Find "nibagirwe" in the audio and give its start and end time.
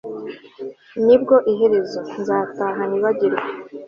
2.89-3.47